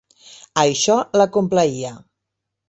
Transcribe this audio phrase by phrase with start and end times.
[0.61, 1.93] Això la complaïa.